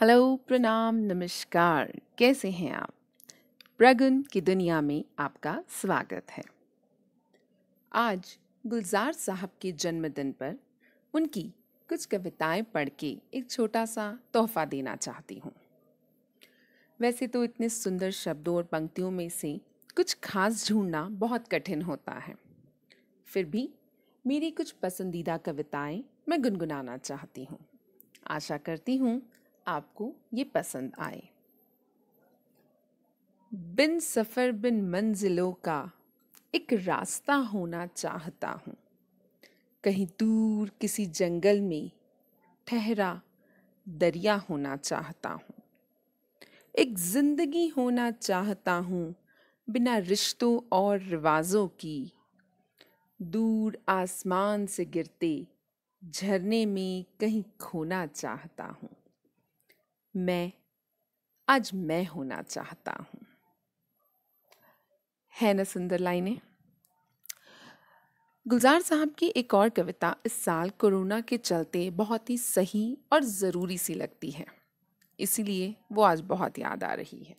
Hello, 0.00 0.36
प्रणाम, 0.36 0.96
नमस्कार। 0.96 2.00
कैसे 2.18 2.50
हैं 2.50 2.72
आप? 2.72 2.94
प्रगुन 3.78 4.22
की 4.22 4.40
दुनिया 4.40 4.80
में 4.80 5.04
आपका 5.18 5.64
स्वागत 5.68 6.26
है। 6.30 6.42
आज 7.92 8.38
गुलजार 8.66 9.12
साहब 9.12 9.50
के 9.60 9.72
जन्मदिन 9.72 10.32
पर 10.32 10.56
उनकी 11.14 11.52
कुछ 11.88 12.04
कविताएँ 12.06 12.62
पढ़ 12.62 12.88
के 12.88 13.18
एक 13.34 13.50
छोटा 13.50 13.86
सा 13.86 14.18
तोहफा 14.32 14.64
देना 14.64 14.96
चाहती 14.96 15.38
हूँ। 15.38 15.52
वैसे 17.00 17.26
तो 17.26 17.44
इतने 17.44 17.68
सुंदर 17.68 18.10
शब्दों 18.10 18.56
और 18.56 18.62
पंक्तियों 18.62 19.10
में 19.10 19.28
से 19.28 19.60
कुछ 19.96 20.16
खास 20.24 20.68
ढूंढना 20.68 21.08
बहुत 21.08 21.48
कठिन 21.48 21.82
होता 21.82 22.12
है। 22.12 22.34
फिर 23.26 23.44
भी 23.44 23.70
मेरी 24.26 24.50
कुछ 24.50 24.70
पसंदीदा 24.70 25.36
कविताएँ 25.36 26.04
मैं 26.28 26.42
गुनगुनाना 26.42 26.96
चाहती 26.96 27.44
हूँ। 27.44 27.58
आशा 28.26 28.56
करती 28.56 28.96
हूँ 28.96 29.22
आपको 29.66 30.12
ये 30.34 30.44
पसंद 30.44 30.92
आए। 30.98 31.22
बिन 33.52 33.98
सफ़र 34.00 34.52
बिन 34.52 34.90
मंजिलों 34.90 35.52
का 35.52 35.90
एक 36.54 36.72
रास्ता 36.72 37.34
होना 37.34 37.86
चाहता 37.86 38.48
हूँ। 38.48 38.76
कहीं 39.84 40.06
दूर 40.06 40.70
किसी 40.80 41.06
जंगल 41.06 41.60
में 41.60 41.90
ठहरा 42.66 43.20
दरिया 43.88 44.34
होना 44.34 44.76
चाहता 44.76 45.28
हूँ। 45.28 45.62
एक 46.74 46.98
ज़िंदगी 46.98 47.68
होना 47.68 48.10
चाहता 48.10 48.72
हूँ 48.72 49.14
बिना 49.70 49.98
रिश्तों 49.98 50.60
और 50.72 50.98
रिवाजों 51.00 51.68
की। 51.68 52.12
दूर 53.22 53.78
आसमान 53.88 54.66
से 54.66 54.84
गिरते 54.84 55.46
झरने 56.02 56.66
में 56.66 57.04
कहीं 57.20 57.44
खोना 57.60 58.06
चाहता 58.06 58.64
हूँ। 58.64 58.88
मैं, 60.16 60.52
आज 61.48 61.70
मैं 61.74 62.04
होना 62.04 62.42
चाहता 62.42 62.92
हूँ। 62.92 63.26
है 65.40 65.54
ना 65.54 65.64
सुंदर 65.64 65.98
लाइनें? 65.98 66.40
गुलजार 68.48 68.82
साहब 68.82 69.14
की 69.18 69.26
एक 69.26 69.54
और 69.54 69.68
कविता 69.68 70.16
इस 70.26 70.32
साल 70.32 70.70
कोरोना 70.70 71.20
के 71.20 71.36
चलते 71.36 71.90
बहुत 71.90 72.30
ही 72.30 72.38
सही 72.38 72.98
और 73.12 73.24
ज़रूरी 73.24 73.78
सी 73.78 73.94
लगती 73.94 74.30
है। 74.30 74.46
इसीलिए 75.20 75.76
वो 75.92 76.02
आज 76.02 76.20
बहुत 76.20 76.58
याद 76.58 76.84
आ 76.84 76.94
रही 76.94 77.24
है। 77.24 77.36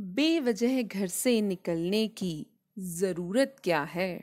बेवजह 0.00 0.82
घर 0.82 1.06
से 1.06 1.40
निकलने 1.40 2.08
की 2.08 2.46
ज़रूरत 2.78 3.56
क्या 3.64 3.82
है? 3.82 4.20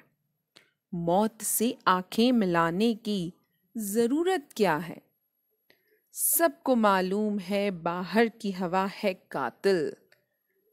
मौत 0.93 1.41
से 1.41 1.77
आँखें 1.87 2.31
मिलाने 2.31 2.95
की 2.95 3.33
ज़रूरत 3.77 4.49
क्या 4.57 4.77
है? 4.77 5.10
सबको 6.13 6.75
मालूम 6.75 7.39
है 7.39 7.71
बाहर 7.71 8.29
की 8.29 8.51
हवा 8.51 8.85
है 8.85 9.13
कातिल। 9.13 9.93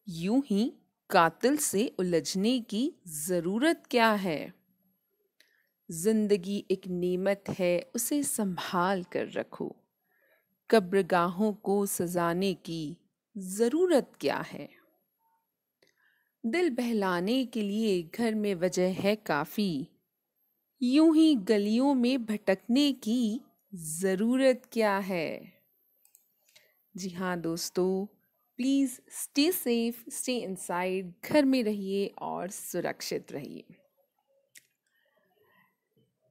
यूँ 0.09 0.43
ही 0.47 0.73
कातिल 1.11 1.57
से 1.57 1.95
उलझने 1.99 2.61
की 2.61 2.95
ज़रूरत 3.09 3.83
क्या 3.91 4.13
है? 4.13 4.53
ज़िंदगी 5.91 6.65
एक 6.71 6.87
नेमत 6.87 7.45
है, 7.49 7.91
उसे 7.95 8.23
संभाल 8.23 9.03
कर 9.03 9.31
रखो। 9.31 9.77
कब्रगाहों 10.71 11.53
को 11.53 11.87
सजाने 11.87 12.55
की 12.55 12.97
ज़रूरत 13.39 14.13
क्या 14.21 14.37
है? 14.37 14.69
दिल 16.47 16.71
बहलाने 16.71 17.45
के 17.45 17.63
लिए 17.63 18.11
घर 18.15 18.35
में 18.35 18.55
वजह 18.55 18.89
है 18.89 19.17
काफ़ी। 19.17 19.89
यूँ 20.83 21.17
ही 21.17 21.35
गलियों 21.35 21.95
में 21.95 22.25
भटकने 22.25 22.93
की 22.93 23.41
ज़रूरत 23.75 24.63
क्या 24.73 24.99
है? 24.99 25.53
जी 26.95 27.11
हाँ 27.11 27.41
दोस्तों 27.41 28.07
please 28.57 29.01
stay 29.11 29.53
safe 29.53 30.11
stay 30.11 30.37
inside 30.37 31.13
घर 31.31 31.45
में 31.45 31.65
रहिए 31.65 32.07
और 32.19 32.49
सुरक्षित 32.49 33.33
रहिए। 33.33 33.65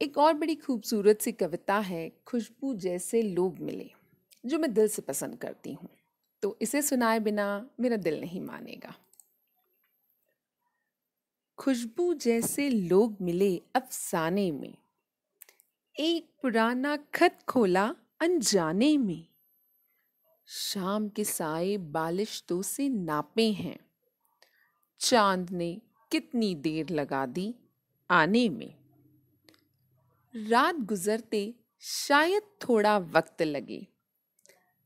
एक 0.01 0.17
और 0.17 0.33
बड़ी 0.33 0.55
खूबसूरत 0.55 1.21
सी 1.21 1.31
कविता 1.31 1.77
है, 1.79 2.11
खुशबू 2.25 2.73
जैसे 2.73 3.21
लोग 3.21 3.59
मिले, 3.59 3.89
जो 4.45 4.59
मैं 4.59 4.73
दिल 4.73 4.87
से 4.87 5.01
पसंद 5.01 5.35
करती 5.35 5.73
हूँ। 5.73 5.89
तो 6.43 6.57
इसे 6.61 6.81
सुनाए 6.81 7.19
बिना 7.19 7.69
मेरा 7.79 7.97
दिल 7.97 8.19
नहीं 8.21 8.41
मानेगा। 8.41 8.93
खुशबू 11.57 12.13
जैसे 12.13 12.69
लोग 12.69 13.17
मिले 13.21 13.61
अफसाने 13.75 14.51
में 14.51 14.73
एक 15.99 16.29
पुराना 16.41 16.97
खत 16.97 17.39
खोला 17.47 17.95
अनजाने 18.21 18.97
में। 18.97 19.27
शाम 20.47 21.09
के 21.09 21.23
साए 21.23 21.77
बालिश 21.77 22.43
तो 22.47 22.61
से 22.61 22.89
नापे 22.89 23.51
हैं। 23.51 23.79
चाँद 24.99 25.51
ने 25.51 25.81
कितनी 26.11 26.55
देर 26.55 26.89
लगा 26.89 27.25
दी 27.25 27.55
आने 28.09 28.49
में। 28.49 28.73
रात 30.49 30.75
गुजरते 30.75 31.55
शायद 31.79 32.41
थोड़ा 32.41 32.97
वक्त 32.97 33.41
लगे। 33.41 33.87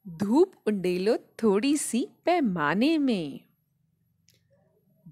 धूप 0.08 0.54
उंडेलो 0.68 1.18
थोड़ी 1.18 1.78
सी 1.78 2.08
पैमाने 2.26 2.98
में। 2.98 3.40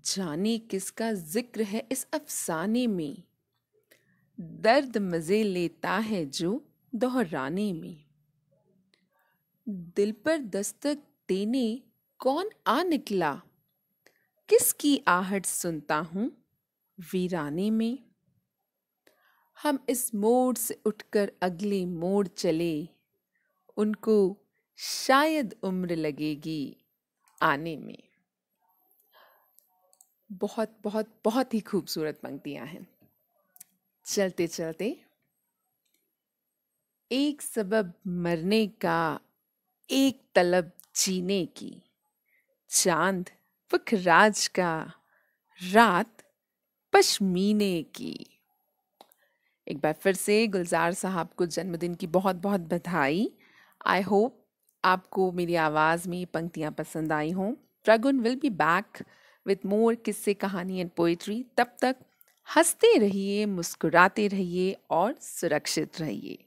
जाने 0.05 0.57
किसका 0.57 1.13
ज़िक्र 1.13 1.61
है 1.61 1.87
इस 1.91 2.07
अफसाने 2.13 2.87
में। 2.87 3.23
दर्द 4.41 4.97
मज़े 4.97 5.44
लेता 5.44 5.97
है 5.97 6.25
जो 6.25 6.66
दोहराने 6.95 7.73
में। 7.73 8.05
दिल 9.69 10.11
पर 10.11 10.38
दस्तक 10.38 10.97
देने 11.29 11.83
कौन 12.19 12.49
आ 12.67 12.83
निकला? 12.83 13.41
किसकी 14.49 15.03
आहट 15.07 15.45
सुनता 15.45 15.97
हूँ 15.97 16.31
वीराने 17.13 17.72
में? 17.72 17.99
हम 19.63 19.85
इस 19.89 20.16
मोड़ 20.16 20.55
से 20.55 20.81
उठकर 20.85 21.31
अगले 21.41 21.85
मोड़ 21.85 22.28
चले, 22.28 22.89
उनको 23.78 24.38
शायद 24.78 25.55
उम्र 25.63 25.95
लगेगी 25.95 26.78
आने 27.41 27.78
में। 27.78 28.03
बहुत 30.31 30.78
बहुत 30.83 31.22
बहुत 31.25 31.53
ही 31.53 31.59
खूबसूरत 31.59 32.19
पंक्तियाँ 32.23 32.66
हैं। 32.66 32.98
चलते 34.09 34.47
चलते 34.47 35.06
एक 37.12 37.42
सबब 37.42 37.94
मरने 38.08 38.68
का 38.68 39.20
एक 39.90 40.22
तलब 40.36 40.72
जीने 40.96 41.46
की, 41.46 41.84
चाँद 42.70 43.30
पुखराज 43.72 44.47
का 44.47 44.94
रात 45.74 46.24
पश्मीने 46.94 47.84
की। 47.84 48.40
एक 49.68 49.80
बार 49.80 49.94
फिर 49.94 50.14
से 50.14 50.47
गुलजार 50.47 50.94
साहब 50.94 51.30
को 51.38 51.46
जन्मदिन 51.46 51.96
की 51.96 52.08
बहुत 52.08 52.36
बहुत 52.36 52.62
बधाई। 52.62 53.31
आई 53.86 54.02
होप 54.02 54.46
आपको 54.84 55.31
मेरी 55.31 55.56
आवाज़ 55.56 56.09
में 56.09 56.26
पंक्तियाँ 56.26 56.72
पसंद 56.72 57.12
आई 57.12 57.31
हों। 57.31 57.53
Pragun 57.84 58.20
will 58.20 58.36
be 58.36 58.50
back 58.50 59.03
with 59.47 59.66
more 59.66 59.96
किस्से 59.96 60.34
कहानी 60.34 60.80
एंड 60.80 60.90
पोइट्री 60.90 61.46
तब 61.58 61.76
तक 61.81 61.96
हँसते 62.49 62.97
रहिए 62.97 63.45
मुस्कुराते 63.45 64.27
रहिए 64.27 64.75
और 64.91 65.15
सुरक्षित 65.21 66.01
रहिए। 66.01 66.37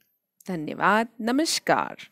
धन्यवाद 0.49 1.09
नमस्कार। 1.21 2.12